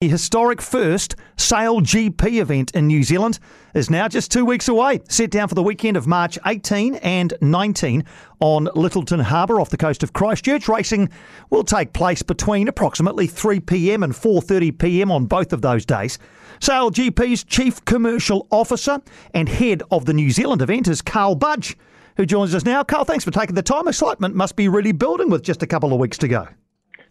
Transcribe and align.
The 0.00 0.08
historic 0.08 0.62
first 0.62 1.16
Sail 1.36 1.80
GP 1.80 2.40
event 2.40 2.70
in 2.70 2.86
New 2.86 3.02
Zealand 3.02 3.40
is 3.74 3.90
now 3.90 4.06
just 4.06 4.30
two 4.30 4.44
weeks 4.44 4.68
away. 4.68 5.00
Set 5.08 5.28
down 5.32 5.48
for 5.48 5.56
the 5.56 5.62
weekend 5.64 5.96
of 5.96 6.06
March 6.06 6.38
18 6.46 6.94
and 7.02 7.34
19 7.40 8.04
on 8.38 8.66
Lyttelton 8.76 9.20
Harbour 9.20 9.60
off 9.60 9.70
the 9.70 9.76
coast 9.76 10.04
of 10.04 10.12
Christchurch. 10.12 10.68
Racing 10.68 11.08
will 11.50 11.64
take 11.64 11.94
place 11.94 12.22
between 12.22 12.68
approximately 12.68 13.26
3 13.26 13.58
pm 13.58 14.04
and 14.04 14.12
4:30 14.12 14.78
pm 14.78 15.10
on 15.10 15.26
both 15.26 15.52
of 15.52 15.62
those 15.62 15.84
days. 15.84 16.16
Sail 16.60 16.92
GP's 16.92 17.42
Chief 17.42 17.84
Commercial 17.84 18.46
Officer 18.52 19.02
and 19.34 19.48
head 19.48 19.82
of 19.90 20.04
the 20.04 20.14
New 20.14 20.30
Zealand 20.30 20.62
event 20.62 20.86
is 20.86 21.02
Karl 21.02 21.34
Budge, 21.34 21.76
who 22.16 22.24
joins 22.24 22.54
us 22.54 22.64
now. 22.64 22.84
Carl, 22.84 23.04
thanks 23.04 23.24
for 23.24 23.32
taking 23.32 23.56
the 23.56 23.62
time. 23.62 23.88
Excitement 23.88 24.36
must 24.36 24.54
be 24.54 24.68
really 24.68 24.92
building 24.92 25.28
with 25.28 25.42
just 25.42 25.64
a 25.64 25.66
couple 25.66 25.92
of 25.92 25.98
weeks 25.98 26.18
to 26.18 26.28
go. 26.28 26.46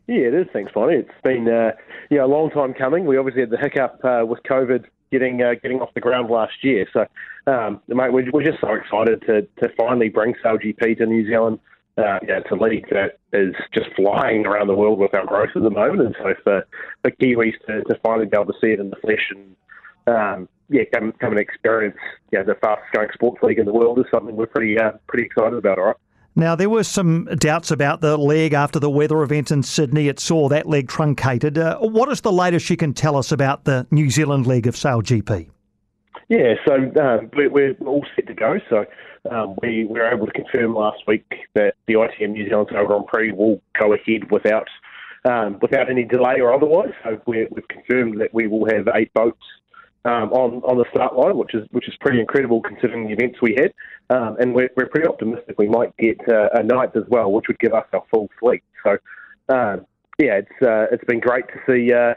Yeah, 0.07 0.27
it 0.27 0.33
is. 0.33 0.47
Thanks, 0.53 0.71
Piney. 0.71 0.95
It's 0.95 1.21
been 1.23 1.49
uh, 1.49 1.71
yeah 2.09 2.23
a 2.23 2.27
long 2.27 2.49
time 2.49 2.73
coming. 2.73 3.05
We 3.05 3.17
obviously 3.17 3.41
had 3.41 3.49
the 3.49 3.57
hiccup 3.57 3.99
uh, 4.03 4.25
with 4.25 4.39
COVID 4.43 4.85
getting 5.11 5.41
uh, 5.41 5.55
getting 5.61 5.81
off 5.81 5.93
the 5.93 6.01
ground 6.01 6.29
last 6.29 6.63
year. 6.63 6.87
So, 6.93 7.05
um, 7.51 7.81
mate, 7.87 8.13
we're, 8.13 8.29
we're 8.31 8.43
just 8.43 8.61
so 8.61 8.73
excited 8.73 9.21
to 9.27 9.41
to 9.61 9.73
finally 9.77 10.09
bring 10.09 10.33
SailGP 10.43 10.97
to 10.99 11.05
New 11.05 11.27
Zealand. 11.27 11.59
Uh, 11.97 12.19
yeah, 12.27 12.39
it's 12.39 12.51
a 12.51 12.55
league 12.55 12.85
that 12.91 13.17
is 13.33 13.55
just 13.73 13.87
flying 13.95 14.45
around 14.45 14.67
the 14.67 14.75
world 14.75 14.99
with 14.99 15.13
our 15.13 15.25
growth 15.25 15.49
at 15.55 15.63
the 15.63 15.69
moment, 15.69 16.01
and 16.01 16.15
so 16.19 16.33
for 16.43 16.65
for 17.01 17.11
Kiwis 17.11 17.53
to, 17.67 17.83
to 17.83 17.99
finally 18.01 18.27
be 18.27 18.37
able 18.37 18.53
to 18.53 18.59
see 18.61 18.71
it 18.71 18.79
in 18.79 18.89
the 18.89 18.95
flesh 18.97 19.31
and 19.31 19.55
um, 20.07 20.49
yeah, 20.69 20.83
come 20.93 21.11
come 21.13 21.31
and 21.31 21.39
experience 21.39 21.97
yeah 22.31 22.43
the 22.43 22.55
fastest 22.55 22.93
going 22.93 23.09
sports 23.13 23.41
league 23.41 23.59
in 23.59 23.65
the 23.65 23.73
world 23.73 23.99
is 23.99 24.05
something 24.13 24.35
we're 24.35 24.45
pretty 24.45 24.77
uh, 24.79 24.91
pretty 25.07 25.25
excited 25.25 25.57
about. 25.57 25.79
All 25.79 25.85
right. 25.85 25.95
Now, 26.37 26.55
there 26.55 26.69
were 26.69 26.83
some 26.83 27.25
doubts 27.25 27.71
about 27.71 28.01
the 28.01 28.15
leg 28.15 28.53
after 28.53 28.77
the 28.77 28.91
weather 28.91 29.23
event 29.23 29.49
in 29.49 29.63
Sydney. 29.63 30.07
It 30.07 30.19
saw 30.19 30.47
that 30.49 30.67
leg 30.67 30.87
truncated. 30.87 31.57
Uh, 31.57 31.79
what 31.79 32.11
is 32.11 32.21
the 32.21 32.31
latest 32.31 32.69
you 32.69 32.77
can 32.77 32.93
tell 32.93 33.15
us 33.15 33.31
about 33.31 33.63
the 33.63 33.87
New 33.89 34.11
Zealand 34.11 34.45
leg 34.45 34.67
of 34.67 34.77
Sail 34.77 35.01
GP? 35.01 35.49
Yeah, 36.29 36.53
so 36.63 36.75
um, 37.01 37.31
we're, 37.33 37.75
all 37.83 38.05
set 38.15 38.27
to 38.27 38.35
go. 38.35 38.59
So 38.69 38.85
um, 39.31 39.55
we, 39.63 39.85
we 39.85 39.99
were 39.99 40.13
able 40.13 40.27
to 40.27 40.31
confirm 40.31 40.75
last 40.75 40.99
week 41.07 41.25
that 41.55 41.73
the 41.87 41.95
ITM 41.95 42.33
New 42.33 42.47
Zealand 42.47 42.67
Sail 42.71 42.85
Grand 42.85 43.07
Prix 43.07 43.31
will 43.31 43.59
go 43.79 43.93
ahead 43.93 44.29
without 44.29 44.67
um, 45.25 45.57
without 45.59 45.89
any 45.89 46.03
delay 46.03 46.39
or 46.39 46.53
otherwise. 46.53 46.93
So 47.03 47.19
we 47.25 47.39
have 47.39 47.67
confirmed 47.67 48.21
that 48.21 48.31
we 48.31 48.45
will 48.45 48.67
have 48.71 48.87
eight 48.93 49.11
boats 49.15 49.41
um, 50.07 50.31
on 50.31 50.61
on 50.63 50.77
the 50.77 50.85
start 50.89 51.15
line, 51.15 51.37
which 51.37 51.53
is 51.53 51.67
which 51.71 51.87
is 51.87 51.95
pretty 51.99 52.19
incredible 52.19 52.61
considering 52.61 53.07
the 53.07 53.13
events 53.13 53.39
we 53.41 53.55
had. 53.59 53.73
Um, 54.09 54.37
and 54.39 54.55
we're, 54.55 54.69
we're 54.77 54.87
pretty 54.87 55.07
optimistic 55.07 55.59
we 55.59 55.67
might 55.67 55.95
get 55.97 56.17
uh, 56.29 56.47
a 56.53 56.63
ninth 56.63 56.95
as 56.95 57.03
well, 57.09 57.31
which 57.31 57.45
would 57.49 57.59
give 57.59 57.73
us 57.73 57.85
our 57.91 58.03
full 58.09 58.29
fleet. 58.39 58.63
So 58.83 58.91
um, 59.49 59.85
yeah, 60.17 60.39
it's 60.39 60.61
uh, 60.61 60.87
it's 60.91 61.03
been 61.05 61.19
great 61.19 61.45
to 61.49 61.59
see 61.67 61.93
uh, 61.93 62.13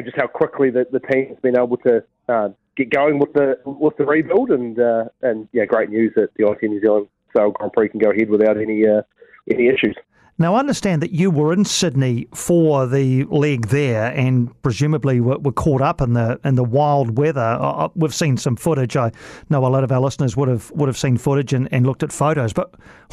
just 0.00 0.16
how 0.16 0.26
quickly 0.26 0.70
the, 0.70 0.86
the 0.90 1.00
team's 1.00 1.38
been 1.40 1.56
able 1.56 1.76
to 1.78 2.02
uh, 2.28 2.48
get 2.76 2.90
going 2.90 3.18
with 3.18 3.32
the 3.34 3.58
with 3.64 3.96
the 3.98 4.06
rebuild, 4.06 4.50
and 4.50 4.78
uh, 4.80 5.04
and 5.22 5.48
yeah, 5.52 5.66
great 5.66 5.90
news 5.90 6.12
that 6.16 6.30
the 6.36 6.44
ITM 6.44 6.70
New 6.70 6.80
Zealand 6.80 7.08
Sail 7.36 7.50
Grand 7.50 7.72
Prix 7.74 7.90
can 7.90 8.00
go 8.00 8.10
ahead 8.10 8.30
without 8.30 8.56
any 8.56 8.86
uh, 8.86 9.02
any 9.50 9.68
issues. 9.68 9.96
Now, 10.40 10.54
I 10.54 10.60
understand 10.60 11.02
that 11.02 11.10
you 11.10 11.32
were 11.32 11.52
in 11.52 11.64
Sydney 11.64 12.28
for 12.32 12.86
the 12.86 13.24
leg 13.24 13.68
there, 13.68 14.12
and 14.14 14.50
presumably 14.62 15.20
were, 15.20 15.38
were 15.38 15.52
caught 15.52 15.80
up 15.80 16.00
in 16.00 16.12
the 16.12 16.38
in 16.44 16.54
the 16.54 16.62
wild 16.62 17.18
weather. 17.18 17.58
Uh, 17.60 17.88
we've 17.96 18.14
seen 18.14 18.36
some 18.36 18.54
footage. 18.54 18.96
I 18.96 19.10
know 19.50 19.66
a 19.66 19.68
lot 19.68 19.82
of 19.82 19.90
our 19.90 20.00
listeners 20.00 20.36
would 20.36 20.48
have 20.48 20.70
would 20.70 20.88
have 20.88 20.96
seen 20.96 21.16
footage 21.16 21.52
and, 21.52 21.68
and 21.72 21.84
looked 21.84 22.04
at 22.04 22.12
photos. 22.12 22.52
But 22.52 22.72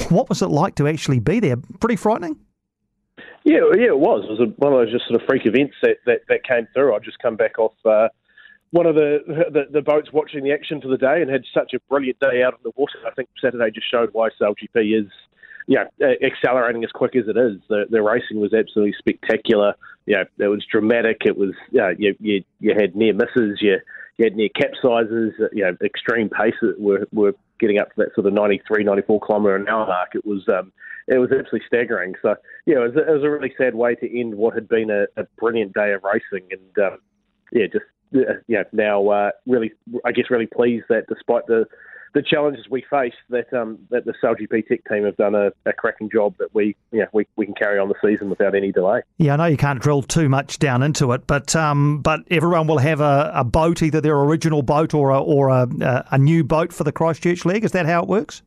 what 0.10 0.30
was 0.30 0.44
it 0.44 0.50
like 0.50 0.76
to 0.76 0.88
actually 0.88 1.20
be 1.20 1.40
there? 1.40 1.58
Pretty 1.80 1.96
frightening. 1.96 2.38
Yeah, 3.44 3.62
yeah, 3.76 3.88
it 3.88 4.00
was. 4.00 4.26
It 4.26 4.40
was 4.40 4.54
one 4.58 4.74
of 4.74 4.80
those 4.80 4.92
just 4.92 5.08
sort 5.08 5.20
of 5.20 5.28
freak 5.28 5.48
events 5.48 5.74
that 5.82 5.98
that, 6.06 6.22
that 6.30 6.44
came 6.44 6.68
through. 6.76 6.96
I 6.96 7.00
just 7.00 7.18
come 7.20 7.36
back 7.36 7.58
off. 7.58 7.74
Uh, 7.84 8.10
one 8.70 8.86
of 8.86 8.96
the, 8.96 9.20
the, 9.52 9.64
the 9.72 9.82
boats 9.82 10.10
watching 10.12 10.44
the 10.44 10.52
action 10.52 10.82
for 10.82 10.90
the 10.90 10.98
day 10.98 11.22
and 11.22 11.32
had 11.32 11.44
such 11.54 11.74
a 11.74 11.80
brilliant 11.88 12.20
day 12.20 12.44
out 12.44 12.54
on 12.54 12.60
the 12.64 12.72
water. 12.76 13.00
I 13.08 13.12
think 13.12 13.30
Saturday 13.42 13.72
just 13.72 13.90
showed 13.90 14.10
why 14.12 14.30
SailGP 14.40 15.02
is 15.02 15.08
yeah, 15.68 15.86
accelerating 16.24 16.84
as 16.84 16.92
quick 16.92 17.16
as 17.16 17.28
it 17.28 17.38
is. 17.38 17.60
The 17.70 17.86
the 17.90 18.02
racing 18.02 18.40
was 18.40 18.54
absolutely 18.54 18.96
spectacular. 18.98 19.74
Yeah, 20.06 20.24
it 20.38 20.48
was 20.48 20.66
dramatic. 20.70 21.22
It 21.26 21.38
was 21.38 21.54
yeah, 21.72 21.92
you 21.98 22.16
you, 22.20 22.44
you 22.60 22.74
had 22.80 22.96
near 22.96 23.14
misses. 23.14 23.60
You 23.62 23.78
you 24.18 24.26
had 24.26 24.36
near 24.36 24.50
capsizes. 24.50 25.32
You 25.52 25.64
know, 25.64 25.78
extreme 25.84 26.30
paces 26.30 26.76
were 26.78 27.08
were 27.12 27.34
getting 27.60 27.80
up 27.80 27.90
to 27.90 27.96
that 27.98 28.14
sort 28.14 28.28
of 28.28 28.34
93, 28.34 28.84
94 28.84 29.20
kilometre 29.22 29.56
an 29.56 29.68
hour 29.68 29.88
mark. 29.88 30.10
It 30.14 30.26
was 30.26 30.48
um 30.50 30.72
it 31.08 31.18
was 31.18 31.32
absolutely 31.32 31.62
staggering. 31.68 32.14
So 32.22 32.36
yeah, 32.66 32.78
it 32.78 32.94
was, 32.94 32.96
it 32.96 33.12
was 33.12 33.24
a 33.24 33.30
really 33.30 33.54
sad 33.58 33.76
way 33.76 33.96
to 33.96 34.20
end 34.20 34.36
what 34.36 34.54
had 34.54 34.68
been 34.68 34.90
a, 34.90 35.06
a 35.20 35.26
brilliant 35.38 35.74
day 35.74 35.94
of 35.94 36.04
racing. 36.04 36.48
And 36.52 36.86
um, 36.86 37.00
yeah, 37.52 37.66
just 37.72 37.86
yeah, 38.48 38.64
now 38.72 39.08
uh, 39.10 39.32
really 39.46 39.72
I 40.06 40.12
guess 40.12 40.30
really 40.30 40.48
pleased 40.48 40.86
that 40.90 41.06
despite 41.08 41.48
the 41.48 41.66
the 42.16 42.24
challenges 42.24 42.66
we 42.70 42.84
face 42.90 43.14
that 43.30 43.54
um, 43.54 43.78
that 43.92 44.06
the 44.06 44.14
SailGP 44.24 44.68
Tech 44.68 44.80
team 44.90 45.04
have 45.04 45.18
done 45.18 45.36
a, 45.36 45.52
a, 45.66 45.74
cracking 45.74 46.10
job 46.10 46.34
that 46.40 46.56
we 46.56 46.76
yeah 46.92 47.06
we, 47.12 47.28
we 47.36 47.46
can 47.46 47.54
carry 47.54 47.78
on 47.78 47.90
the 47.90 47.96
season 48.02 48.30
without 48.30 48.56
any 48.56 48.72
delay. 48.72 49.02
Yeah, 49.18 49.34
I 49.34 49.36
know 49.36 49.46
you 49.46 49.58
can't 49.58 49.82
drill 49.82 50.02
too 50.02 50.30
much 50.30 50.58
down 50.58 50.82
into 50.82 51.12
it, 51.12 51.28
but 51.28 51.56
um, 51.58 52.00
but 52.00 52.22
everyone 52.32 52.68
will 52.68 52.78
have 52.78 53.02
a, 53.02 53.32
a 53.36 53.44
boat, 53.44 53.84
either 53.84 54.00
their 54.00 54.18
original 54.18 54.62
boat 54.62 54.94
or 54.94 55.10
a, 55.10 55.22
or 55.22 55.50
a, 55.50 55.68
a 56.10 56.18
new 56.18 56.46
boat 56.46 56.72
for 56.72 56.86
the 56.86 56.94
Christchurch 56.94 57.44
leg. 57.44 57.66
Is 57.66 57.74
that 57.74 57.86
how 57.86 58.02
it 58.02 58.08
works? 58.08 58.42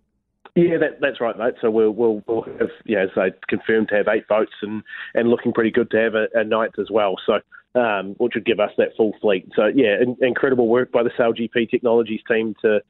Yeah, 0.57 0.79
that, 0.79 1.01
that's 1.01 1.21
right, 1.21 1.37
mate. 1.37 1.55
So 1.61 1.71
we'll 1.71 1.91
we'll, 1.91 2.23
we'll 2.27 2.45
have 2.59 2.71
yeah, 2.87 3.03
as 3.03 3.11
I 3.17 3.29
confirmed 3.49 3.91
to 3.91 3.97
have 3.97 4.09
eight 4.09 4.27
boats 4.29 4.55
and, 4.63 4.83
and 5.15 5.29
looking 5.29 5.53
pretty 5.53 5.71
good 5.71 5.91
to 5.91 5.99
have 5.99 6.15
a, 6.15 6.27
a 6.35 6.43
ninth 6.43 6.79
as 6.79 6.89
well. 6.91 7.17
So 7.27 7.41
um, 7.79 8.15
which 8.17 8.33
would 8.35 8.47
give 8.47 8.61
us 8.61 8.71
that 8.79 8.97
full 8.97 9.13
fleet. 9.21 9.47
So 9.55 9.67
yeah, 9.67 9.97
in, 10.01 10.17
incredible 10.23 10.69
work 10.69 10.91
by 10.91 11.03
the 11.03 11.11
SailGP 11.11 11.71
Technologies 11.71 12.23
team 12.27 12.55
to 12.63 12.81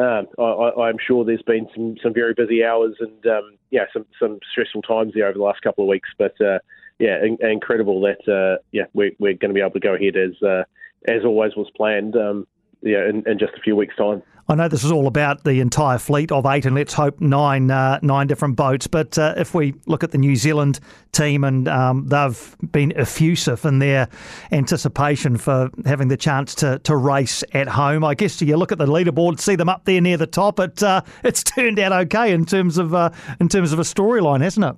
um, 0.00 0.26
I, 0.38 0.88
am 0.88 0.96
sure 1.04 1.24
there's 1.24 1.42
been 1.42 1.68
some, 1.74 1.96
some 2.02 2.14
very 2.14 2.34
busy 2.34 2.64
hours 2.64 2.96
and 3.00 3.26
um, 3.26 3.56
yeah, 3.70 3.84
some, 3.92 4.06
some 4.18 4.38
stressful 4.50 4.82
times 4.82 5.12
there 5.14 5.26
over 5.26 5.38
the 5.38 5.44
last 5.44 5.62
couple 5.62 5.84
of 5.84 5.88
weeks. 5.88 6.08
But 6.18 6.40
uh, 6.40 6.58
yeah, 6.98 7.18
in, 7.22 7.38
incredible 7.40 8.00
that 8.02 8.28
uh, 8.28 8.62
yeah 8.72 8.84
we're, 8.94 9.12
we're 9.18 9.34
going 9.34 9.50
to 9.50 9.54
be 9.54 9.60
able 9.60 9.72
to 9.72 9.80
go 9.80 9.94
ahead 9.94 10.16
as 10.16 10.42
uh, 10.42 10.64
as 11.06 11.24
always 11.24 11.56
was 11.56 11.70
planned. 11.76 12.16
Um, 12.16 12.46
yeah, 12.82 13.08
in, 13.08 13.22
in, 13.26 13.38
just 13.38 13.52
a 13.56 13.60
few 13.60 13.76
weeks' 13.76 13.96
time. 13.96 14.22
I 14.48 14.56
know 14.56 14.66
this 14.66 14.82
is 14.82 14.90
all 14.90 15.06
about 15.06 15.44
the 15.44 15.60
entire 15.60 15.98
fleet 15.98 16.32
of 16.32 16.44
eight, 16.44 16.66
and 16.66 16.74
let's 16.74 16.92
hope 16.92 17.20
nine 17.20 17.70
uh, 17.70 18.00
nine 18.02 18.26
different 18.26 18.56
boats. 18.56 18.86
But 18.86 19.16
uh, 19.16 19.34
if 19.36 19.54
we 19.54 19.74
look 19.86 20.02
at 20.02 20.10
the 20.10 20.18
New 20.18 20.34
Zealand 20.34 20.80
team, 21.12 21.44
and 21.44 21.68
um, 21.68 22.06
they've 22.06 22.56
been 22.72 22.92
effusive 22.96 23.64
in 23.64 23.78
their 23.78 24.08
anticipation 24.50 25.36
for 25.36 25.70
having 25.86 26.08
the 26.08 26.16
chance 26.16 26.54
to, 26.56 26.80
to 26.80 26.96
race 26.96 27.44
at 27.52 27.68
home. 27.68 28.02
I 28.02 28.14
guess 28.14 28.42
you 28.42 28.56
look 28.56 28.72
at 28.72 28.78
the 28.78 28.86
leaderboard, 28.86 29.38
see 29.38 29.54
them 29.54 29.68
up 29.68 29.84
there 29.84 30.00
near 30.00 30.16
the 30.16 30.26
top. 30.26 30.58
It 30.58 30.82
uh, 30.82 31.02
it's 31.22 31.44
turned 31.44 31.78
out 31.78 31.92
okay 31.92 32.32
in 32.32 32.44
terms 32.44 32.76
of 32.76 32.92
uh, 32.92 33.10
in 33.38 33.48
terms 33.48 33.72
of 33.72 33.78
a 33.78 33.82
storyline, 33.82 34.40
hasn't 34.40 34.66
it? 34.66 34.76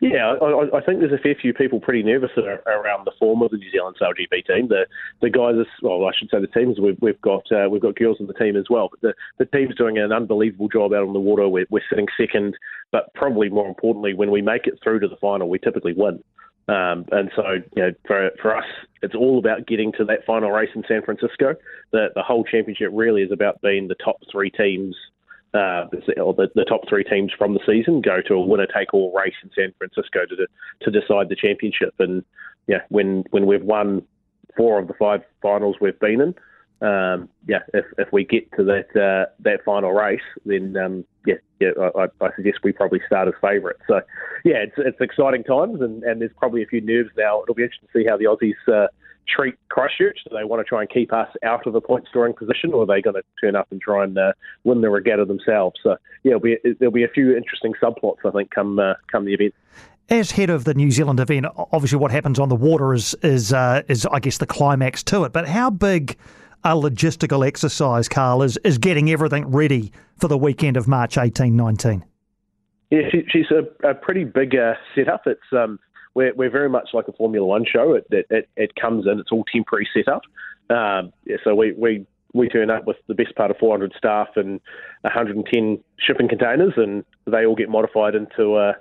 Yeah, 0.00 0.34
I, 0.42 0.76
I, 0.76 0.80
think 0.82 1.00
there's 1.00 1.12
a 1.12 1.22
fair 1.22 1.34
few 1.40 1.54
people 1.54 1.80
pretty 1.80 2.02
nervous 2.02 2.30
around 2.36 3.06
the 3.06 3.12
form 3.18 3.40
of 3.40 3.50
the 3.50 3.56
New 3.56 3.70
Zealand 3.70 3.96
GP 3.98 4.46
team. 4.46 4.68
The 4.68 4.86
the 5.22 5.30
guys, 5.30 5.54
well, 5.80 6.04
I 6.04 6.10
should 6.16 6.28
say 6.30 6.38
the 6.40 6.46
teams. 6.48 6.78
We've, 6.78 6.98
we've 7.00 7.20
got 7.22 7.50
uh, 7.50 7.68
we've 7.70 7.80
got 7.80 7.96
girls 7.96 8.18
in 8.20 8.26
the 8.26 8.34
team 8.34 8.56
as 8.56 8.66
well. 8.68 8.90
But 8.90 9.00
the 9.00 9.14
the 9.44 9.56
team's 9.58 9.74
doing 9.74 9.96
an 9.96 10.12
unbelievable 10.12 10.68
job 10.68 10.92
out 10.92 11.06
on 11.06 11.14
the 11.14 11.20
water. 11.20 11.48
We're, 11.48 11.66
we're 11.70 11.80
sitting 11.88 12.08
second, 12.18 12.56
but 12.92 13.12
probably 13.14 13.48
more 13.48 13.68
importantly, 13.68 14.12
when 14.12 14.30
we 14.30 14.42
make 14.42 14.66
it 14.66 14.78
through 14.82 15.00
to 15.00 15.08
the 15.08 15.16
final, 15.16 15.48
we 15.48 15.58
typically 15.58 15.94
win. 15.96 16.22
Um, 16.68 17.06
and 17.12 17.30
so, 17.34 17.42
you 17.74 17.82
know, 17.82 17.92
for 18.06 18.30
for 18.42 18.56
us, 18.56 18.66
it's 19.00 19.14
all 19.14 19.38
about 19.38 19.66
getting 19.66 19.92
to 19.92 20.04
that 20.06 20.26
final 20.26 20.50
race 20.50 20.70
in 20.74 20.84
San 20.86 21.02
Francisco. 21.02 21.54
The 21.92 22.08
the 22.14 22.22
whole 22.22 22.44
championship 22.44 22.90
really 22.92 23.22
is 23.22 23.32
about 23.32 23.62
being 23.62 23.88
the 23.88 23.96
top 24.04 24.16
three 24.30 24.50
teams 24.50 24.94
uh, 25.56 25.86
the, 25.90 26.48
the, 26.54 26.64
top 26.64 26.88
three 26.88 27.04
teams 27.04 27.32
from 27.36 27.54
the 27.54 27.60
season 27.66 28.00
go 28.00 28.20
to 28.26 28.34
a 28.34 28.40
winner-take-all 28.40 29.12
race 29.16 29.34
in 29.42 29.50
San 29.54 29.72
Francisco 29.78 30.26
to 30.26 30.46
to 30.82 31.00
decide 31.00 31.28
the 31.28 31.36
championship. 31.36 31.94
And 31.98 32.24
yeah, 32.66 32.80
when 32.88 33.24
when 33.30 33.46
we've 33.46 33.62
won 33.62 34.02
four 34.56 34.78
of 34.78 34.88
the 34.88 34.94
five 34.94 35.22
finals 35.42 35.76
we've 35.80 35.98
been 35.98 36.20
in, 36.20 36.34
um, 36.86 37.28
yeah, 37.48 37.60
if, 37.72 37.86
if 37.96 38.12
we 38.12 38.24
get 38.24 38.50
to 38.56 38.64
that 38.64 38.88
uh, 39.00 39.30
that 39.40 39.64
final 39.64 39.92
race, 39.92 40.20
then 40.44 40.76
um, 40.76 41.04
yeah, 41.26 41.36
yeah, 41.58 41.70
I, 41.96 42.06
I, 42.20 42.28
suggest 42.36 42.58
we 42.62 42.72
probably 42.72 43.00
start 43.06 43.28
as 43.28 43.34
favourites. 43.40 43.80
So 43.88 44.00
yeah, 44.44 44.56
it's 44.56 44.74
it's 44.76 45.00
exciting 45.00 45.44
times, 45.44 45.80
and, 45.80 46.02
and 46.02 46.20
there's 46.20 46.32
probably 46.36 46.62
a 46.62 46.66
few 46.66 46.82
nerves 46.82 47.10
now. 47.16 47.42
It'll 47.42 47.54
be 47.54 47.62
interesting 47.62 47.88
to 47.92 47.98
see 47.98 48.06
how 48.06 48.16
the 48.16 48.24
Aussies. 48.24 48.54
Uh, 48.68 48.88
treat 49.28 49.54
Christchurch? 49.68 50.18
Do 50.28 50.36
they 50.36 50.44
want 50.44 50.60
to 50.60 50.64
try 50.64 50.80
and 50.80 50.90
keep 50.90 51.12
us 51.12 51.28
out 51.42 51.66
of 51.66 51.74
a 51.74 51.80
point 51.80 52.06
scoring 52.08 52.34
position, 52.34 52.72
or 52.72 52.82
are 52.82 52.86
they 52.86 53.02
going 53.02 53.16
to 53.16 53.22
turn 53.40 53.56
up 53.56 53.68
and 53.70 53.80
try 53.80 54.04
and 54.04 54.16
uh, 54.16 54.32
win 54.64 54.80
the 54.80 54.90
regatta 54.90 55.24
themselves? 55.24 55.78
So 55.82 55.96
yeah, 56.22 56.36
there'll 56.36 56.40
be, 56.40 56.56
there'll 56.78 56.92
be 56.92 57.04
a 57.04 57.08
few 57.08 57.36
interesting 57.36 57.74
subplots 57.82 58.18
I 58.24 58.30
think 58.30 58.50
come 58.50 58.78
uh, 58.78 58.94
come 59.10 59.24
the 59.24 59.34
event. 59.34 59.54
As 60.08 60.30
head 60.30 60.50
of 60.50 60.64
the 60.64 60.74
New 60.74 60.90
Zealand 60.90 61.18
event, 61.18 61.46
obviously 61.56 61.98
what 61.98 62.12
happens 62.12 62.38
on 62.38 62.48
the 62.48 62.56
water 62.56 62.94
is 62.94 63.14
is 63.22 63.52
uh, 63.52 63.82
is 63.88 64.06
I 64.06 64.20
guess 64.20 64.38
the 64.38 64.46
climax 64.46 65.02
to 65.04 65.24
it. 65.24 65.32
But 65.32 65.48
how 65.48 65.70
big 65.70 66.16
a 66.64 66.70
logistical 66.70 67.46
exercise, 67.46 68.08
Karl, 68.08 68.42
is 68.42 68.56
is 68.58 68.78
getting 68.78 69.10
everything 69.10 69.50
ready 69.50 69.92
for 70.18 70.28
the 70.28 70.38
weekend 70.38 70.76
of 70.76 70.86
March 70.86 71.18
eighteen 71.18 71.56
nineteen? 71.56 72.04
Yeah, 72.90 73.00
she, 73.10 73.24
she's 73.28 73.50
a, 73.50 73.88
a 73.88 73.94
pretty 73.94 74.22
big 74.22 74.54
uh, 74.54 74.74
setup. 74.94 75.22
It's 75.26 75.40
um, 75.50 75.80
we're, 76.16 76.34
we're 76.34 76.50
very 76.50 76.70
much 76.70 76.88
like 76.94 77.06
a 77.08 77.12
Formula 77.12 77.46
One 77.46 77.66
show. 77.70 77.92
It, 77.92 78.06
it, 78.10 78.26
it, 78.30 78.48
it 78.56 78.74
comes 78.74 79.06
in, 79.06 79.20
it's 79.20 79.30
all 79.30 79.44
temporary 79.52 79.86
setup. 79.94 80.22
Um, 80.70 81.12
yeah, 81.26 81.36
so 81.44 81.54
we, 81.54 81.72
we 81.74 82.06
we 82.32 82.48
turn 82.48 82.70
up 82.70 82.86
with 82.86 82.96
the 83.06 83.14
best 83.14 83.34
part 83.36 83.50
of 83.50 83.56
400 83.58 83.94
staff 83.96 84.28
and 84.36 84.60
110 85.02 85.78
shipping 85.98 86.28
containers, 86.28 86.72
and 86.76 87.04
they 87.26 87.46
all 87.46 87.54
get 87.54 87.68
modified 87.68 88.14
into 88.14 88.56
a 88.56 88.74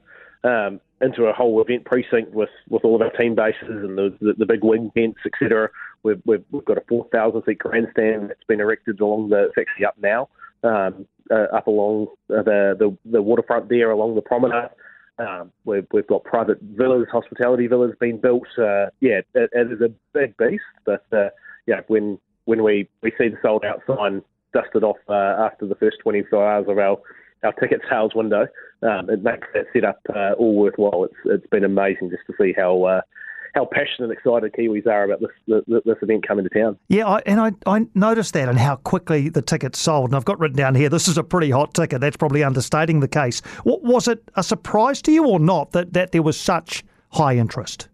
um, 0.47 0.79
into 1.01 1.25
a 1.25 1.33
whole 1.33 1.61
event 1.61 1.85
precinct 1.85 2.31
with, 2.33 2.49
with 2.69 2.85
all 2.85 2.95
of 2.95 3.01
our 3.01 3.11
team 3.11 3.35
bases 3.35 3.67
and 3.67 3.97
the, 3.97 4.15
the, 4.21 4.33
the 4.37 4.45
big 4.45 4.63
wing 4.63 4.91
tents, 4.95 5.19
etc. 5.25 5.69
We've, 6.03 6.21
we've, 6.25 6.43
we've 6.51 6.63
got 6.63 6.77
a 6.77 6.83
4,000 6.87 7.43
seat 7.45 7.59
grandstand 7.59 8.29
that's 8.29 8.43
been 8.47 8.61
erected 8.61 9.01
along 9.01 9.29
the, 9.29 9.45
it's 9.45 9.57
actually 9.57 9.85
up 9.85 9.95
now, 10.01 10.29
um, 10.63 11.05
uh, 11.29 11.47
up 11.53 11.67
along 11.67 12.07
the, 12.29 12.75
the, 12.79 12.97
the 13.05 13.21
waterfront 13.21 13.67
there 13.67 13.91
along 13.91 14.15
the 14.15 14.21
promenade. 14.21 14.69
Um, 15.17 15.51
we've, 15.63 15.87
we've 15.93 16.07
got 16.07 16.23
private 16.23 16.57
villas, 16.61 17.07
hospitality 17.11 17.67
villas 17.67 17.93
being 17.99 18.17
built. 18.17 18.47
Uh, 18.57 18.87
yeah, 18.99 19.21
it, 19.33 19.49
it 19.53 19.71
is 19.71 19.81
a 19.81 19.89
big 20.13 20.35
beast, 20.37 20.63
but 20.85 21.05
uh, 21.13 21.29
yeah, 21.67 21.81
when 21.87 22.19
when 22.45 22.63
we, 22.63 22.87
we 23.01 23.11
see 23.17 23.27
the 23.27 23.37
sold 23.41 23.65
out 23.65 23.81
sign 23.87 24.21
dusted 24.53 24.83
off 24.83 24.97
uh, 25.09 25.43
after 25.43 25.65
the 25.65 25.75
first 25.75 25.97
24 26.03 26.51
hours 26.51 26.65
of 26.67 26.77
our 26.77 26.97
our 27.43 27.53
ticket 27.53 27.81
sales 27.89 28.13
window, 28.15 28.47
um, 28.81 29.09
it 29.09 29.21
makes 29.21 29.47
that 29.53 29.65
setup 29.73 29.99
uh, 30.15 30.33
all 30.33 30.55
worthwhile. 30.55 31.05
It's 31.05 31.15
it's 31.25 31.47
been 31.47 31.63
amazing 31.63 32.09
just 32.09 32.23
to 32.27 32.33
see 32.39 32.53
how 32.55 32.83
uh, 32.83 33.01
how 33.55 33.65
passionate 33.65 34.09
and 34.09 34.11
excited 34.11 34.53
Kiwis 34.53 34.85
are 34.85 35.05
about 35.05 35.21
this 35.21 35.63
this 35.85 35.97
event 36.01 36.27
coming 36.27 36.47
to 36.47 36.49
town. 36.49 36.77
Yeah, 36.89 37.07
I, 37.07 37.21
and 37.25 37.39
I, 37.39 37.51
I 37.65 37.87
noticed 37.95 38.33
that 38.33 38.49
and 38.49 38.59
how 38.59 38.75
quickly 38.75 39.29
the 39.29 39.41
tickets 39.41 39.79
sold. 39.79 40.09
And 40.09 40.15
I've 40.15 40.25
got 40.25 40.39
written 40.39 40.57
down 40.57 40.75
here, 40.75 40.89
this 40.89 41.07
is 41.07 41.17
a 41.17 41.23
pretty 41.23 41.49
hot 41.49 41.73
ticket. 41.73 42.01
That's 42.01 42.17
probably 42.17 42.43
understating 42.43 42.99
the 42.99 43.07
case. 43.07 43.41
Was 43.63 44.07
it 44.07 44.21
a 44.35 44.43
surprise 44.43 45.01
to 45.03 45.11
you 45.11 45.25
or 45.25 45.39
not 45.39 45.71
that, 45.71 45.93
that 45.93 46.11
there 46.11 46.21
was 46.21 46.37
such 46.37 46.83
high 47.11 47.37
interest? 47.37 47.87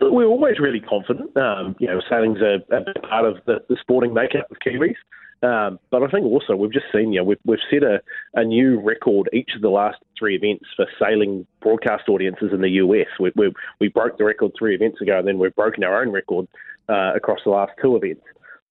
We're 0.00 0.26
always 0.26 0.60
really 0.60 0.80
confident. 0.80 1.36
Um, 1.36 1.74
you 1.80 1.88
know, 1.88 2.00
sailing's 2.08 2.38
a, 2.40 2.62
a 2.74 3.00
part 3.00 3.24
of 3.24 3.38
the, 3.46 3.56
the 3.68 3.76
sporting 3.80 4.14
makeup 4.14 4.48
of 4.50 4.58
Kiwis. 4.64 4.94
Um, 5.42 5.78
but 5.90 6.02
I 6.02 6.08
think 6.08 6.26
also 6.26 6.56
we've 6.56 6.72
just 6.72 6.86
seen, 6.92 7.12
know, 7.20 7.24
we've, 7.24 7.38
we've 7.44 7.58
set 7.70 7.82
a, 7.82 8.00
a 8.34 8.44
new 8.44 8.80
record 8.80 9.28
each 9.32 9.50
of 9.54 9.62
the 9.62 9.68
last 9.68 9.98
three 10.18 10.34
events 10.34 10.64
for 10.76 10.86
sailing 11.00 11.46
broadcast 11.60 12.08
audiences 12.08 12.50
in 12.52 12.60
the 12.60 12.70
US. 12.70 13.06
We, 13.20 13.30
we, 13.36 13.52
we 13.80 13.88
broke 13.88 14.18
the 14.18 14.24
record 14.24 14.52
three 14.58 14.74
events 14.74 15.00
ago, 15.00 15.18
and 15.18 15.28
then 15.28 15.38
we've 15.38 15.54
broken 15.54 15.84
our 15.84 16.02
own 16.02 16.10
record 16.10 16.48
uh, 16.88 17.12
across 17.14 17.38
the 17.44 17.50
last 17.50 17.72
two 17.80 17.96
events. 17.96 18.22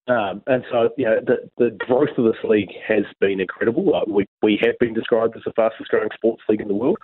Um, 0.09 0.41
and 0.47 0.63
so, 0.71 0.89
know, 1.05 1.19
the, 1.25 1.49
the 1.57 1.71
growth 1.79 2.17
of 2.17 2.25
this 2.25 2.43
league 2.43 2.71
has 2.87 3.03
been 3.19 3.39
incredible. 3.39 3.93
Uh, 3.93 4.01
we, 4.07 4.25
we 4.41 4.59
have 4.61 4.77
been 4.79 4.93
described 4.93 5.35
as 5.35 5.43
the 5.45 5.53
fastest 5.53 5.89
growing 5.89 6.09
sports 6.15 6.43
league 6.49 6.61
in 6.61 6.67
the 6.67 6.73
world. 6.73 6.97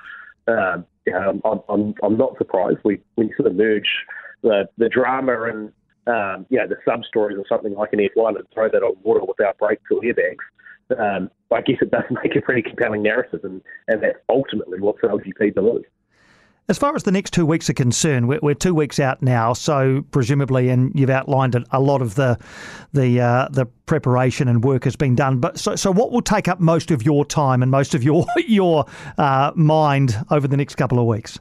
Um, 0.48 0.86
I'm, 1.45 1.60
I'm, 1.69 1.94
I'm 2.04 2.18
not 2.18 2.38
surprised. 2.38 2.80
We, 2.83 3.01
we 3.18 3.33
sort 3.38 3.48
of 3.48 3.56
merge 3.56 3.89
the, 4.42 4.69
the 4.77 4.89
drama 4.89 5.44
and 5.44 5.71
um, 6.07 6.45
you 6.50 6.57
know, 6.57 6.67
the 6.67 6.77
sub 6.85 7.03
stories 7.05 7.38
or 7.38 7.45
something 7.47 7.73
like 7.73 7.94
an 7.94 8.00
F1 8.00 8.35
and 8.35 8.45
throw 8.53 8.69
that 8.69 8.83
on 8.83 8.95
water 9.03 9.23
without 9.25 9.57
brakes 9.57 9.83
or 9.91 10.01
airbags, 10.01 10.44
um, 11.00 11.29
I 11.51 11.61
guess 11.61 11.77
it 11.81 11.91
does 11.91 12.03
make 12.23 12.35
a 12.35 12.41
pretty 12.41 12.61
compelling 12.61 13.03
narrative, 13.03 13.41
and, 13.44 13.61
and 13.88 14.03
that's 14.03 14.17
ultimately 14.29 14.79
what 14.79 14.95
the 15.01 15.07
LGP 15.07 15.55
delivers. 15.55 15.85
As 16.69 16.77
far 16.77 16.95
as 16.95 17.03
the 17.03 17.11
next 17.11 17.31
two 17.31 17.45
weeks 17.45 17.69
are 17.69 17.73
concerned, 17.73 18.29
we're, 18.29 18.39
we're, 18.41 18.53
two 18.53 18.73
weeks 18.73 18.97
out 18.97 19.21
now, 19.21 19.51
so 19.51 20.01
presumably, 20.11 20.69
and 20.69 20.97
you've 20.97 21.09
outlined 21.09 21.55
it, 21.55 21.63
a 21.71 21.79
lot 21.81 22.01
of 22.01 22.15
the 22.15 22.39
the 22.94 23.19
uh, 23.19 23.50
the 23.51 23.65
preparation 23.85 24.47
and 24.47 24.63
work 24.63 24.85
has 24.85 24.95
been 24.95 25.13
done. 25.13 25.39
But 25.39 25.59
so, 25.59 25.75
so 25.75 25.91
what 25.91 26.13
will 26.13 26.21
take 26.21 26.47
up 26.47 26.61
most 26.61 26.89
of 26.89 27.03
your 27.03 27.25
time 27.25 27.63
and 27.63 27.69
most 27.69 27.94
of 27.94 28.01
your 28.01 28.25
your 28.47 28.85
uh, 29.17 29.51
mind 29.55 30.17
over 30.31 30.47
the 30.47 30.55
next 30.55 30.75
couple 30.75 31.00
of 31.00 31.05
weeks? 31.05 31.38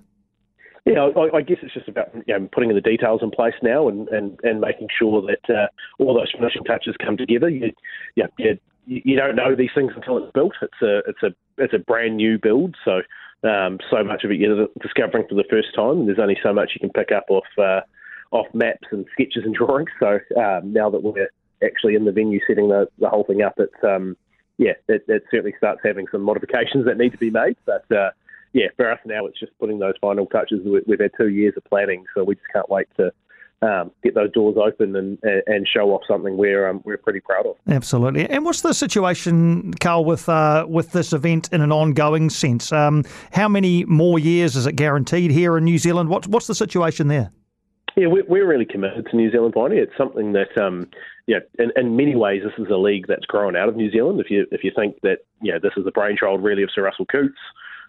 Yeah, 0.85 1.11
I, 1.17 1.37
I 1.37 1.43
guess 1.43 1.59
it's 1.63 1.75
just 1.75 1.89
about 1.89 2.09
you 2.27 2.39
know, 2.39 2.49
putting 2.53 2.75
the 2.75 2.81
details 2.81 3.21
in 3.23 3.31
place 3.31 3.55
now 3.63 3.89
and, 3.89 4.09
and, 4.09 4.39
and 4.43 4.61
making 4.61 4.89
sure 4.99 5.23
that 5.23 5.55
uh, 5.55 5.67
all 6.03 6.15
those 6.15 6.33
finishing 6.33 6.65
touches 6.65 6.97
come 7.05 7.17
together. 7.17 7.49
You, 7.49 7.73
yeah, 8.17 8.27
you, 8.37 8.59
you 8.87 9.17
don't 9.17 9.37
know 9.37 9.55
these 9.55 9.71
things 9.75 9.93
until 9.95 10.19
it's 10.19 10.33
built. 10.33 10.55
It's 10.61 10.83
a 10.83 10.99
it's 11.09 11.23
a 11.23 11.35
it's 11.59 11.73
a 11.73 11.79
brand 11.79 12.17
new 12.17 12.37
build, 12.37 12.75
so 12.85 13.03
um, 13.49 13.79
so 13.91 14.03
much 14.03 14.25
of 14.25 14.33
it 14.33 14.41
you're 14.41 14.67
discovering 14.81 15.25
for 15.29 15.37
the 15.37 15.45
first 15.49 15.69
time. 15.77 16.01
And 16.01 16.09
there's 16.09 16.19
only 16.19 16.39
so 16.43 16.53
much 16.53 16.73
you 16.75 16.81
can 16.81 16.91
pick 16.91 17.13
up 17.13 17.27
off 17.29 17.47
uh, 17.59 17.83
off 18.33 18.47
maps 18.53 18.89
and 18.91 19.07
sketches 19.13 19.45
and 19.45 19.55
drawings. 19.55 19.91
So 20.01 20.19
um, 20.37 20.73
now 20.73 20.91
that 20.91 21.05
we're 21.05 21.29
actually 21.65 21.95
in 21.95 22.07
the 22.07 22.13
venue 22.13 22.41
setting 22.45 22.71
the, 22.71 22.89
the 22.99 23.09
whole 23.09 23.23
thing 23.23 23.43
up, 23.43 23.55
it's 23.59 23.73
um, 23.85 24.17
yeah, 24.59 24.73
it, 24.89 25.05
it 25.07 25.23
certainly 25.31 25.55
starts 25.59 25.81
having 25.85 26.07
some 26.11 26.23
modifications 26.23 26.87
that 26.87 26.99
need 26.99 27.13
to 27.13 27.19
be 27.19 27.31
made, 27.31 27.57
but. 27.67 27.85
Uh, 27.89 28.11
yeah, 28.53 28.67
for 28.77 28.91
us 28.91 28.99
now, 29.05 29.27
it's 29.27 29.39
just 29.39 29.53
putting 29.59 29.79
those 29.79 29.95
final 30.01 30.27
touches. 30.27 30.61
We've 30.87 31.01
had 31.01 31.13
two 31.17 31.29
years 31.29 31.55
of 31.57 31.65
planning, 31.65 32.05
so 32.15 32.25
we 32.25 32.35
just 32.35 32.49
can't 32.53 32.69
wait 32.69 32.89
to 32.99 33.13
um, 33.63 33.93
get 34.03 34.15
those 34.15 34.33
doors 34.33 34.57
open 34.57 34.97
and, 34.97 35.19
and 35.23 35.67
show 35.69 35.91
off 35.91 36.03
something 36.07 36.37
we're 36.37 36.69
um, 36.69 36.83
we're 36.85 36.97
pretty 36.97 37.21
proud 37.21 37.47
of. 37.47 37.57
Absolutely. 37.69 38.29
And 38.29 38.45
what's 38.45 38.63
the 38.63 38.75
situation, 38.75 39.73
Karl, 39.75 40.05
with 40.05 40.29
uh, 40.29 40.67
with 40.69 40.93
this 40.93 41.13
event 41.13 41.49
in 41.53 41.61
an 41.61 41.73
ongoing 41.73 42.29
sense? 42.29 42.73
Um, 42.73 43.05
how 43.33 43.49
many 43.49 43.85
more 43.85 44.19
years 44.19 44.57
is 44.57 44.67
it 44.67 44.77
guaranteed 44.77 45.31
here 45.31 45.57
in 45.57 45.65
New 45.65 45.79
Zealand? 45.79 46.09
What's 46.09 46.27
what's 46.27 46.47
the 46.47 46.55
situation 46.55 47.09
there? 47.09 47.31
Yeah, 47.95 48.07
we're 48.07 48.47
really 48.47 48.65
committed 48.65 49.07
to 49.11 49.17
New 49.17 49.31
Zealand 49.31 49.53
Piney. 49.53 49.77
It's 49.77 49.93
something 49.99 50.33
that, 50.33 50.57
um, 50.57 50.89
yeah, 51.27 51.41
in, 51.59 51.73
in 51.77 51.95
many 51.95 52.17
ways, 52.17 52.43
this 52.43 52.55
is 52.57 52.71
a 52.73 52.77
league 52.77 53.07
that's 53.07 53.27
grown 53.27 53.55
out 53.55 53.69
of 53.69 53.77
New 53.77 53.91
Zealand. 53.91 54.19
If 54.19 54.31
you 54.31 54.47
if 54.51 54.65
you 54.65 54.73
think 54.75 54.97
that, 55.03 55.19
yeah, 55.43 55.59
this 55.63 55.73
is 55.77 55.85
the 55.85 55.91
brainchild 55.91 56.43
really 56.43 56.63
of 56.63 56.71
Sir 56.75 56.83
Russell 56.83 57.05
Coutts, 57.05 57.39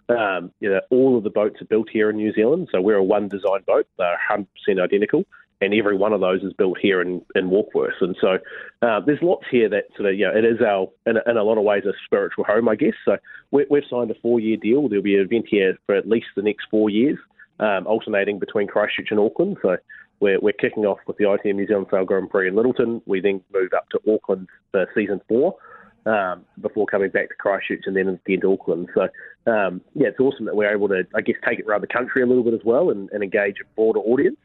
um, 0.10 0.52
you 0.60 0.70
know, 0.70 0.82
all 0.90 1.18
of 1.18 1.24
the 1.24 1.30
boats 1.30 1.62
are 1.62 1.66
built 1.66 1.90
here 1.90 2.10
in 2.10 2.18
New 2.18 2.34
Zealand, 2.34 2.70
so 2.72 2.82
we're 2.82 2.96
a 2.96 3.04
one 3.04 3.28
design 3.28 3.62
boat. 3.66 3.88
They're 3.98 4.20
100% 4.30 4.46
identical, 4.82 5.24
and 5.62 5.74
every 5.74 5.96
one 5.96 6.14
of 6.14 6.22
those 6.22 6.44
is 6.44 6.54
built 6.54 6.78
here 6.82 7.02
in, 7.02 7.22
in 7.36 7.50
Warkworth. 7.50 8.02
And 8.02 8.16
so 8.20 8.38
uh, 8.82 9.00
there's 9.06 9.22
lots 9.22 9.46
here 9.50 9.70
that 9.70 9.86
sort 9.96 10.10
of, 10.10 10.20
you 10.20 10.26
know, 10.26 10.38
it 10.38 10.46
is 10.46 10.62
our, 10.62 10.90
in 11.06 11.18
a, 11.18 11.30
in 11.30 11.38
a 11.38 11.44
lot 11.44 11.58
of 11.58 11.64
ways, 11.64 11.84
a 11.86 11.94
spiritual 12.06 12.44
home, 12.44 12.68
I 12.68 12.76
guess. 12.76 12.94
So 13.06 13.18
we, 13.52 13.66
have 13.72 13.84
signed 13.90 14.12
a 14.12 14.16
four 14.22 14.40
year 14.40 14.58
deal. 14.58 14.90
There'll 14.90 15.04
be 15.04 15.16
an 15.16 15.22
event 15.22 15.46
here 15.50 15.78
for 15.86 15.96
at 15.96 16.08
least 16.08 16.28
the 16.36 16.42
next 16.42 16.68
four 16.70 16.90
years, 16.90 17.18
um, 17.60 17.88
alternating 17.88 18.40
between 18.40 18.68
Christchurch 18.68 19.08
and 19.12 19.20
Auckland. 19.20 19.58
So 19.62 19.78
we're, 20.20 20.40
we're 20.40 20.54
kicking 20.54 20.86
off 20.86 21.00
with 21.08 21.18
the 21.18 21.26
ITM 21.26 21.56
New 21.56 21.68
Zealand 21.68 21.88
Sail 21.90 22.06
Grand 22.06 22.30
Prix 22.30 22.50
in 22.50 22.56
Lyttelton. 22.56 23.02
We 23.06 23.22
then 23.22 23.42
move 23.54 23.72
up 23.76 23.88
to 23.92 24.14
Auckland 24.14 24.50
for 24.72 24.86
season 24.94 25.22
four 25.30 25.56
um, 26.06 26.46
before 26.62 26.86
coming 26.86 27.10
back 27.10 27.30
to 27.30 27.36
Christchurch 27.36 27.84
and 27.86 27.96
then 27.96 28.08
again 28.26 28.42
to 28.42 28.54
Auckland. 28.54 28.90
So, 28.94 29.04
um, 29.52 29.82
yeah, 29.94 30.08
it's 30.08 30.20
awesome 30.20 30.46
that 30.46 30.56
we're 30.56 30.74
able 30.74 30.90
to, 30.90 31.04
I 31.16 31.22
guess, 31.22 31.36
take 31.48 31.60
it 31.60 31.66
around 31.68 31.82
the 31.82 31.88
country 31.88 32.22
a 32.22 32.26
little 32.26 32.44
bit 32.44 32.54
as 32.54 32.64
well 32.64 32.90
and, 32.90 33.10
and 33.12 33.24
engage 33.24 33.58
a 33.62 33.76
broader 33.76 34.00
audience. 34.00 34.38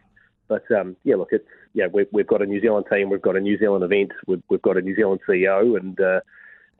But 0.48 0.64
um, 0.70 0.96
yeah, 1.04 1.16
look, 1.16 1.28
it's 1.30 1.44
yeah, 1.74 1.86
we've, 1.92 2.06
we've 2.12 2.26
got 2.26 2.42
a 2.42 2.46
New 2.46 2.60
Zealand 2.60 2.86
team, 2.90 3.10
we've 3.10 3.22
got 3.22 3.36
a 3.36 3.40
New 3.40 3.58
Zealand 3.58 3.84
event, 3.84 4.12
we've, 4.26 4.42
we've 4.48 4.62
got 4.62 4.78
a 4.78 4.80
New 4.80 4.96
Zealand 4.96 5.20
CEO, 5.28 5.76
and 5.78 6.00
uh, 6.00 6.20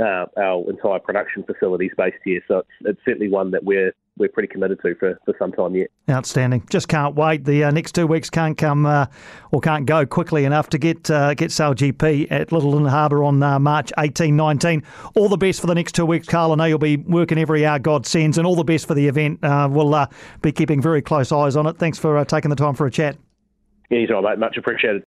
uh, 0.01 0.27
our 0.37 0.71
entire 0.71 0.99
production 0.99 1.43
facilities 1.45 1.91
based 1.97 2.17
here. 2.25 2.41
So 2.49 2.59
it's, 2.59 2.69
it's 2.81 3.01
certainly 3.05 3.29
one 3.29 3.51
that 3.51 3.65
we're 3.65 3.93
we're 4.19 4.29
pretty 4.29 4.49
committed 4.49 4.81
to 4.83 4.95
for, 4.97 5.19
for 5.25 5.35
some 5.39 5.53
time 5.53 5.75
yet. 5.75 5.91
Outstanding. 6.11 6.67
Just 6.71 6.89
can't 6.89 7.15
wait. 7.15 7.45
The 7.45 7.65
uh, 7.65 7.71
next 7.71 7.95
two 7.95 8.07
weeks 8.07 8.31
can't 8.31 8.57
come 8.57 8.87
uh, 8.87 9.07
or 9.51 9.61
can't 9.61 9.87
go 9.87 10.05
quickly 10.07 10.45
enough 10.45 10.69
to 10.71 10.79
get 10.79 11.11
uh, 11.11 11.35
get 11.35 11.51
SailGP 11.51 12.29
at 12.31 12.49
Lyttelton 12.49 12.89
Harbour 12.89 13.25
on 13.25 13.43
uh, 13.43 13.59
March 13.59 13.93
18, 13.99 14.37
19. 14.37 14.83
All 15.15 15.29
the 15.29 15.37
best 15.37 15.61
for 15.61 15.67
the 15.67 15.75
next 15.75 15.95
two 15.95 16.07
weeks, 16.07 16.27
Karl. 16.27 16.53
I 16.53 16.55
know 16.57 16.65
you'll 16.65 16.79
be 16.79 16.97
working 16.97 17.39
every 17.39 17.65
hour 17.65 17.79
God 17.79 18.07
sends, 18.07 18.39
and 18.39 18.47
all 18.47 18.57
the 18.57 18.65
best 18.65 18.87
for 18.87 18.95
the 18.95 19.07
event. 19.09 19.43
Uh, 19.43 19.69
we'll 19.71 19.95
uh, 19.95 20.07
be 20.43 20.53
keeping 20.53 20.83
very 20.83 21.03
close 21.03 21.33
eyes 21.33 21.57
on 21.57 21.67
it. 21.67 21.79
Thanks 21.79 21.99
for 21.99 22.25
taking 22.25 22.51
the 22.51 22.57
time 22.57 22.75
for 22.75 22.87
a 22.87 22.91
chat. 22.91 23.17
Yeah, 23.91 24.01
he's 24.01 24.11
all 24.11 24.23
right, 24.23 24.39
mate. 24.39 24.47
Much 24.47 24.57
appreciated. 24.57 25.05